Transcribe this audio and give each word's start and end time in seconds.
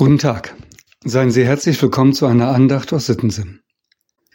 Guten 0.00 0.16
Tag. 0.16 0.56
Seien 1.04 1.30
Sie 1.30 1.44
herzlich 1.44 1.82
willkommen 1.82 2.14
zu 2.14 2.24
einer 2.24 2.48
Andacht 2.48 2.90
aus 2.94 3.04
Sittensinn. 3.04 3.60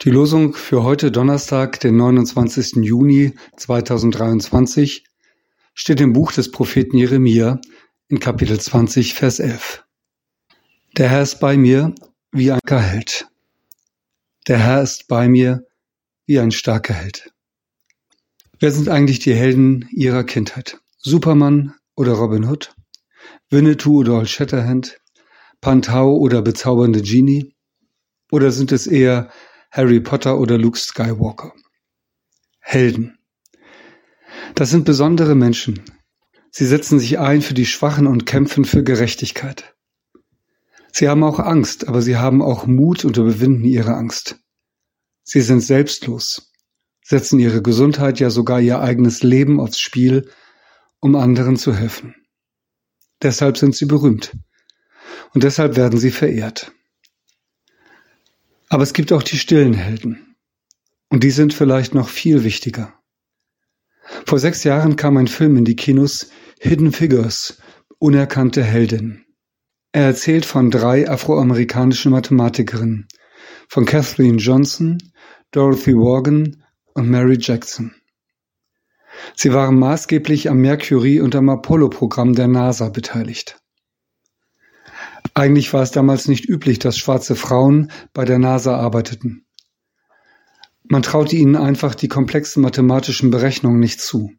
Die 0.04 0.12
Losung 0.12 0.54
für 0.54 0.84
heute 0.84 1.12
Donnerstag, 1.12 1.80
den 1.80 1.98
29. 1.98 2.84
Juni 2.86 3.34
2023, 3.58 5.06
steht 5.74 6.02
im 6.02 6.14
Buch 6.14 6.32
des 6.32 6.52
Propheten 6.52 7.00
Jeremia 7.00 7.60
in 8.10 8.20
Kapitel 8.20 8.60
20, 8.60 9.16
Vers 9.16 9.40
11. 9.40 9.84
Der 10.98 11.10
Herr 11.10 11.24
ist 11.24 11.40
bei 11.40 11.58
mir 11.58 11.96
wie 12.32 12.52
ein 12.52 12.60
Held. 12.70 13.28
Der 14.48 14.60
Herr 14.60 14.84
ist 14.84 15.08
bei 15.08 15.28
mir 15.28 15.66
wie 16.28 16.40
ein 16.40 16.52
starker 16.52 16.94
Held. 16.94 17.34
Wer 18.60 18.72
sind 18.72 18.88
eigentlich 18.88 19.18
die 19.18 19.34
Helden 19.34 19.90
Ihrer 19.90 20.26
Kindheit? 20.26 20.78
Superman 21.00 21.74
oder 21.96 22.12
Robin 22.12 22.46
Hood? 22.46 22.76
Winnetou 23.50 24.02
oder 24.02 24.20
Old 24.20 24.30
Shatterhand? 24.30 25.00
Pantau 25.62 26.18
oder 26.18 26.42
bezaubernde 26.42 27.02
Genie? 27.02 27.56
Oder 28.32 28.52
sind 28.52 28.72
es 28.72 28.88
eher 28.88 29.30
Harry 29.72 30.00
Potter 30.00 30.40
oder 30.40 30.58
Luke 30.58 30.78
Skywalker? 30.78 31.54
Helden. 32.60 33.18
Das 34.56 34.70
sind 34.70 34.86
besondere 34.86 35.36
Menschen. 35.36 35.84
Sie 36.52 36.66
setzen 36.66 37.00
sich 37.00 37.20
ein 37.20 37.42
für 37.42 37.54
die 37.54 37.66
Schwachen 37.66 38.08
und 38.08 38.26
kämpfen 38.26 38.66
für 38.66 38.84
Gerechtigkeit. 38.84 39.76
Sie 40.92 41.10
haben 41.10 41.24
auch 41.24 41.40
Angst, 41.40 41.88
aber 41.88 42.02
sie 42.02 42.18
haben 42.18 42.42
auch 42.42 42.66
Mut 42.66 43.04
und 43.04 43.18
überwinden 43.18 43.66
ihre 43.66 43.96
Angst. 43.96 44.40
Sie 45.24 45.42
sind 45.42 45.62
selbstlos, 45.62 46.54
setzen 47.04 47.40
ihre 47.40 47.62
Gesundheit, 47.62 48.20
ja 48.20 48.30
sogar 48.30 48.62
ihr 48.62 48.80
eigenes 48.80 49.22
Leben 49.22 49.60
aufs 49.60 49.80
Spiel, 49.80 50.30
um 51.02 51.16
anderen 51.16 51.58
zu 51.58 51.76
helfen. 51.76 52.16
Deshalb 53.22 53.58
sind 53.58 53.76
sie 53.76 53.86
berühmt 53.86 54.32
und 55.36 55.44
deshalb 55.44 55.76
werden 55.76 56.00
sie 56.00 56.12
verehrt. 56.12 56.72
Aber 58.70 58.84
es 58.84 58.94
gibt 58.94 59.12
auch 59.12 59.22
die 59.22 59.38
stillen 59.38 59.74
Helden. 59.74 60.36
Und 61.10 61.24
die 61.24 61.30
sind 61.30 61.54
vielleicht 61.54 61.94
noch 61.94 62.10
viel 62.10 62.44
wichtiger. 62.44 62.94
Vor 64.26 64.40
sechs 64.40 64.64
Jahren 64.64 64.96
kam 64.96 65.18
ein 65.18 65.28
Film 65.28 65.58
in 65.58 65.66
die 65.66 65.76
Kinos 65.76 66.30
Hidden 66.60 66.94
Figures, 66.94 67.62
unerkannte 68.00 68.64
Heldin. 68.64 69.26
Er 69.92 70.06
erzählt 70.06 70.46
von 70.46 70.72
drei 70.72 71.10
afroamerikanischen 71.10 72.12
Mathematikerinnen, 72.12 73.08
von 73.68 73.86
Kathleen 73.86 74.38
Johnson, 74.38 74.98
Dorothy 75.52 75.94
Morgan 75.94 76.64
und 76.94 77.10
Mary 77.10 77.38
Jackson. 77.40 77.94
Sie 79.36 79.54
waren 79.54 79.78
maßgeblich 79.78 80.50
am 80.50 80.60
Mercury 80.60 81.20
und 81.20 81.36
am 81.36 81.50
Apollo-Programm 81.50 82.34
der 82.34 82.48
NASA 82.48 82.90
beteiligt. 82.90 83.58
Eigentlich 85.36 85.74
war 85.74 85.84
es 85.84 85.92
damals 85.92 86.30
nicht 86.30 86.48
üblich, 86.48 86.80
dass 86.80 86.98
schwarze 86.98 87.36
Frauen 87.36 87.92
bei 88.14 88.24
der 88.24 88.40
NASA 88.40 88.78
arbeiteten. 88.78 89.46
Man 90.88 91.04
traute 91.04 91.36
ihnen 91.36 91.58
einfach 91.58 91.94
die 91.94 92.08
komplexen 92.08 92.62
mathematischen 92.62 93.32
Berechnungen 93.32 93.80
nicht 93.80 94.00
zu. 94.00 94.32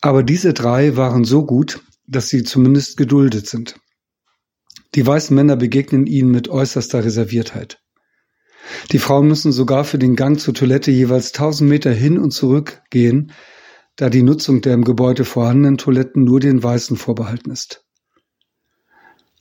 Aber 0.00 0.24
diese 0.24 0.52
drei 0.52 0.96
waren 0.96 1.24
so 1.24 1.46
gut, 1.46 1.80
dass 2.08 2.28
sie 2.28 2.42
zumindest 2.42 2.96
geduldet 2.96 3.46
sind. 3.46 3.76
Die 4.96 5.06
weißen 5.06 5.36
Männer 5.36 5.54
begegnen 5.54 6.06
ihnen 6.06 6.32
mit 6.32 6.48
äußerster 6.48 7.04
Reserviertheit. 7.04 7.80
Die 8.90 8.98
Frauen 8.98 9.28
müssen 9.28 9.52
sogar 9.52 9.84
für 9.84 9.98
den 9.98 10.16
Gang 10.16 10.40
zur 10.40 10.54
Toilette 10.54 10.90
jeweils 10.90 11.30
tausend 11.30 11.70
Meter 11.70 11.92
hin 11.92 12.18
und 12.18 12.32
zurück 12.32 12.82
gehen, 12.90 13.32
da 13.94 14.10
die 14.10 14.24
Nutzung 14.24 14.60
der 14.60 14.74
im 14.74 14.82
Gebäude 14.82 15.24
vorhandenen 15.24 15.78
Toiletten 15.78 16.24
nur 16.24 16.40
den 16.40 16.60
Weißen 16.60 16.96
vorbehalten 16.96 17.52
ist. 17.52 17.84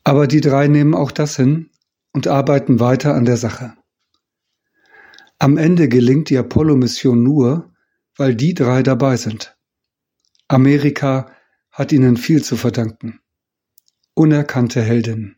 Aber 0.10 0.26
die 0.26 0.42
drei 0.42 0.68
nehmen 0.68 0.96
auch 0.96 1.12
das 1.12 1.36
hin 1.36 1.70
und 2.14 2.26
arbeiten 2.26 2.80
weiter 2.80 3.14
an 3.14 3.26
der 3.26 3.38
Sache. 3.38 3.76
Am 5.38 5.56
Ende 5.56 5.88
gelingt 5.88 6.32
die 6.32 6.38
Apollo-Mission 6.40 7.22
nur, 7.22 7.76
weil 8.18 8.34
die 8.34 8.56
drei 8.56 8.82
dabei 8.82 9.18
sind. 9.18 9.56
Amerika 10.48 11.32
hat 11.70 11.92
ihnen 11.92 12.18
viel 12.18 12.44
zu 12.44 12.58
verdanken. 12.58 13.20
Unerkannte 14.16 14.82
Heldinnen. 14.82 15.38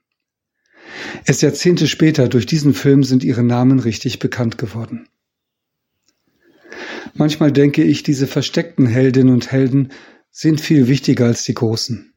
Erst 1.25 1.41
Jahrzehnte 1.41 1.89
später 1.89 2.29
durch 2.29 2.45
diesen 2.45 2.73
Film 2.73 3.03
sind 3.03 3.25
ihre 3.25 3.43
Namen 3.43 3.79
richtig 3.79 4.19
bekannt 4.19 4.57
geworden. 4.57 5.09
Manchmal 7.13 7.51
denke 7.51 7.83
ich, 7.83 8.03
diese 8.03 8.25
versteckten 8.25 8.85
Heldinnen 8.85 9.33
und 9.33 9.51
Helden 9.51 9.91
sind 10.29 10.61
viel 10.61 10.87
wichtiger 10.87 11.25
als 11.25 11.43
die 11.43 11.55
großen. 11.55 12.10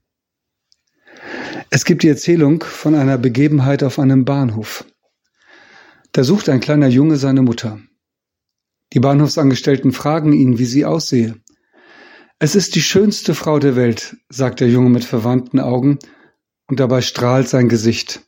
Es 1.76 1.84
gibt 1.84 2.04
die 2.04 2.08
Erzählung 2.08 2.62
von 2.62 2.94
einer 2.94 3.18
Begebenheit 3.18 3.82
auf 3.82 3.98
einem 3.98 4.24
Bahnhof. 4.24 4.84
Da 6.12 6.22
sucht 6.22 6.48
ein 6.48 6.60
kleiner 6.60 6.86
Junge 6.86 7.16
seine 7.16 7.42
Mutter. 7.42 7.80
Die 8.92 9.00
Bahnhofsangestellten 9.00 9.90
fragen 9.90 10.32
ihn, 10.32 10.60
wie 10.60 10.66
sie 10.66 10.84
aussehe. 10.84 11.34
Es 12.38 12.54
ist 12.54 12.76
die 12.76 12.80
schönste 12.80 13.34
Frau 13.34 13.58
der 13.58 13.74
Welt, 13.74 14.16
sagt 14.28 14.60
der 14.60 14.68
Junge 14.68 14.88
mit 14.88 15.02
verwandten 15.02 15.58
Augen, 15.58 15.98
und 16.68 16.78
dabei 16.78 17.00
strahlt 17.00 17.48
sein 17.48 17.68
Gesicht. 17.68 18.20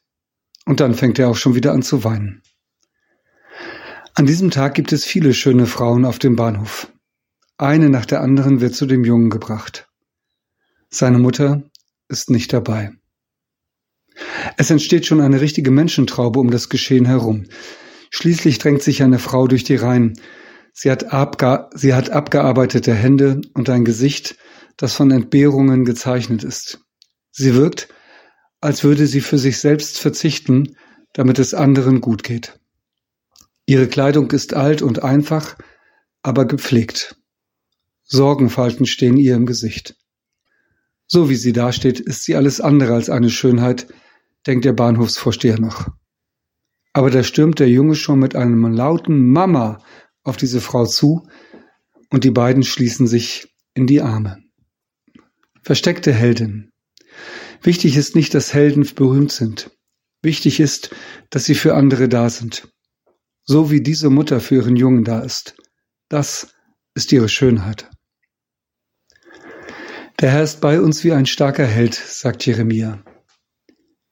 Und 0.65 0.81
dann 0.81 0.95
fängt 0.95 1.21
er 1.21 1.29
auch 1.29 1.37
schon 1.37 1.55
wieder 1.55 1.73
an 1.73 1.83
zu 1.83 2.03
weinen. 2.03 2.43
An 4.15 4.27
diesem 4.27 4.51
Tag 4.51 4.75
gibt 4.75 4.93
es 4.93 5.05
viele 5.05 5.35
schöne 5.35 5.67
Frauen 5.67 6.05
auf 6.05 6.19
dem 6.19 6.35
Bahnhof. 6.35 6.93
Eine 7.59 7.91
nach 7.91 8.07
der 8.07 8.23
anderen 8.23 8.61
wird 8.61 8.75
zu 8.75 8.87
dem 8.87 9.05
Jungen 9.05 9.31
gebracht. 9.31 9.89
Seine 10.91 11.21
Mutter 11.21 11.63
ist 12.09 12.29
nicht 12.29 12.53
dabei. 12.53 12.91
Es 14.57 14.71
entsteht 14.71 15.07
schon 15.07 15.21
eine 15.21 15.41
richtige 15.41 15.71
Menschentraube 15.71 16.41
um 16.41 16.51
das 16.51 16.69
Geschehen 16.69 17.07
herum. 17.07 17.47
Schließlich 18.11 18.59
drängt 18.59 18.83
sich 18.83 19.03
eine 19.03 19.19
Frau 19.19 19.47
durch 19.47 19.65
die 19.65 19.77
Reihen. 19.77 20.19
Sie 20.73 20.91
hat, 20.91 21.13
abge 21.13 21.69
sie 21.75 21.95
hat 21.95 22.11
abgearbeitete 22.11 22.95
Hände 22.95 23.41
und 23.55 23.69
ein 23.69 23.85
Gesicht, 23.85 24.37
das 24.77 24.95
von 24.95 25.11
Entbehrungen 25.11 25.85
gezeichnet 25.85 26.45
ist. 26.45 26.81
Sie 27.31 27.55
wirkt, 27.55 27.89
als 28.61 28.85
würde 28.85 29.07
sie 29.07 29.21
für 29.21 29.39
sich 29.39 29.59
selbst 29.59 29.99
verzichten, 29.99 30.77
damit 31.13 31.39
es 31.39 31.55
anderen 31.55 32.01
gut 32.01 32.23
geht. 32.23 32.59
Ihre 33.67 33.89
Kleidung 33.89 34.31
ist 34.31 34.55
alt 34.55 34.83
und 34.83 35.03
einfach, 35.03 35.57
aber 36.23 36.45
gepflegt. 36.45 37.17
Sorgenfalten 38.05 38.87
stehen 38.87 39.17
ihr 39.17 39.35
im 39.35 39.47
Gesicht. 39.47 39.97
So 41.07 41.29
wie 41.29 41.37
sie 41.37 41.53
dasteht, 41.53 42.01
ist 42.01 42.25
sie 42.25 42.37
alles 42.37 42.61
andere 42.61 42.95
als 42.95 43.11
eine 43.11 43.31
Schönheit, 43.31 43.87
denkt 44.47 44.65
der 44.65 44.73
Bahnhofsvorsteher 44.73 45.59
noch. 45.59 45.89
Aber 46.93 47.11
da 47.11 47.23
stürmt 47.23 47.59
der 47.59 47.69
Junge 47.69 47.95
schon 47.95 48.19
mit 48.19 48.37
einem 48.37 48.65
lauten 48.73 49.31
Mama 49.31 49.83
auf 50.23 50.37
diese 50.37 50.61
Frau 50.61 50.87
zu 50.87 51.29
und 52.11 52.25
die 52.25 52.31
beiden 52.31 52.63
schließen 52.63 53.07
sich 53.07 53.55
in 53.75 53.87
die 53.87 54.01
Arme. 54.01 54.39
Versteckte 55.63 56.13
Heldin. 56.13 56.71
Wichtig 57.63 57.97
ist 57.97 58.15
nicht, 58.15 58.35
dass 58.35 58.55
Helden 58.55 58.89
berühmt 58.95 59.33
sind. 59.33 59.71
Wichtig 60.23 60.61
ist, 60.61 60.91
dass 61.31 61.45
sie 61.45 61.55
für 61.55 61.75
andere 61.75 62.09
da 62.09 62.31
sind. 62.31 62.69
So 63.45 63.71
wie 63.71 63.81
diese 63.81 64.11
Mutter 64.11 64.41
für 64.41 64.57
ihren 64.57 64.77
Jungen 64.77 65.05
da 65.05 65.21
ist. 65.21 65.57
Das 66.09 66.55
ist 66.95 67.13
ihre 67.13 67.29
Schönheit. 67.29 67.91
Der 70.21 70.31
Herr 70.31 70.43
ist 70.43 70.61
bei 70.61 70.81
uns 70.81 71.05
wie 71.05 71.13
ein 71.13 71.27
starker 71.27 71.67
Held, 71.67 71.95
sagt 71.95 72.47
Jeremia. 72.47 73.05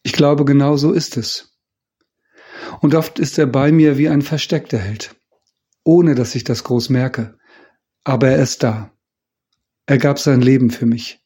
Ich 0.04 0.12
glaube, 0.12 0.44
genau 0.44 0.76
so 0.76 0.92
ist 0.92 1.16
es. 1.16 1.58
Und 2.80 2.94
oft 2.94 3.18
ist 3.18 3.38
er 3.38 3.46
bei 3.46 3.72
mir 3.72 3.96
wie 3.96 4.08
ein 4.10 4.20
versteckter 4.22 4.78
Held, 4.78 5.16
ohne 5.82 6.14
dass 6.14 6.34
ich 6.34 6.44
das 6.44 6.62
groß 6.62 6.90
merke. 6.90 7.38
Aber 8.04 8.28
er 8.28 8.42
ist 8.42 8.62
da. 8.62 8.92
Er 9.86 9.96
gab 9.96 10.18
sein 10.18 10.42
Leben 10.42 10.70
für 10.70 10.84
mich. 10.84 11.20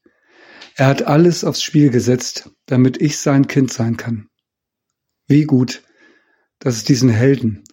Er 0.77 0.87
hat 0.87 1.03
alles 1.03 1.43
aufs 1.43 1.61
Spiel 1.61 1.91
gesetzt, 1.91 2.51
damit 2.67 3.03
ich 3.03 3.19
sein 3.19 3.49
Kind 3.49 3.73
sein 3.73 3.97
kann. 3.97 4.29
Wie 5.27 5.43
gut, 5.43 5.83
dass 6.61 6.77
es 6.77 6.85
diesen 6.85 7.09
Helden, 7.09 7.65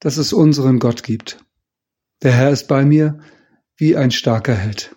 dass 0.00 0.16
es 0.16 0.32
unseren 0.32 0.80
Gott 0.80 1.04
gibt. 1.04 1.44
Der 2.22 2.32
Herr 2.32 2.50
ist 2.50 2.66
bei 2.66 2.84
mir 2.84 3.20
wie 3.76 3.96
ein 3.96 4.10
starker 4.10 4.54
Held. 4.54 4.96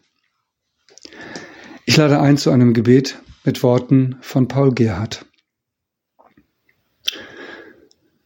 Ich 1.86 1.96
lade 1.96 2.20
ein 2.20 2.38
zu 2.38 2.50
einem 2.50 2.74
Gebet 2.74 3.22
mit 3.44 3.62
Worten 3.62 4.18
von 4.22 4.48
Paul 4.48 4.74
Gerhardt. 4.74 5.28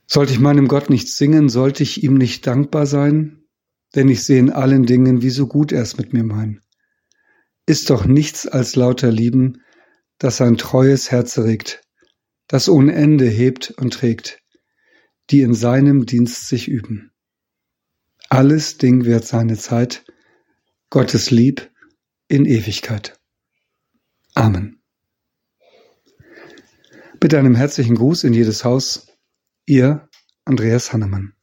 Sollte 0.08 0.32
ich 0.32 0.40
meinem 0.40 0.70
Gott 0.70 0.90
nicht 0.90 1.10
singen, 1.10 1.50
sollte 1.50 1.84
ich 1.84 2.02
ihm 2.02 2.16
nicht 2.16 2.48
dankbar 2.48 2.86
sein? 2.86 3.44
Denn 3.94 4.08
ich 4.08 4.24
sehe 4.24 4.40
in 4.40 4.50
allen 4.50 4.86
Dingen, 4.86 5.22
wie 5.22 5.30
so 5.30 5.48
gut 5.48 5.72
er 5.72 5.82
es 5.82 5.98
mit 5.98 6.14
mir 6.14 6.24
meint. 6.24 6.62
Ist 7.66 7.90
doch 7.90 8.06
nichts 8.06 8.48
als 8.48 8.76
lauter 8.78 9.12
Lieben, 9.12 9.64
das 10.18 10.38
sein 10.38 10.58
treues 10.58 11.12
Herz 11.12 11.38
regt, 11.38 11.82
das 12.48 12.70
ohne 12.70 12.94
Ende 12.94 13.26
hebt 13.26 13.72
und 13.72 13.94
trägt, 13.94 14.42
die 15.30 15.42
in 15.42 15.54
seinem 15.54 16.06
Dienst 16.06 16.48
sich 16.48 16.70
üben. 16.70 17.12
Alles 18.30 18.78
Ding 18.78 19.06
wird 19.06 19.26
seine 19.26 19.58
Zeit, 19.58 20.06
Gottes 20.90 21.32
Lieb 21.32 21.70
in 22.30 22.46
Ewigkeit. 22.46 23.20
Amen. 24.34 24.82
Mit 27.22 27.34
einem 27.34 27.56
herzlichen 27.56 27.96
Gruß 27.96 28.24
in 28.24 28.34
jedes 28.34 28.64
Haus, 28.64 29.07
Ihr 29.70 30.08
Andreas 30.46 30.94
Hannemann. 30.94 31.34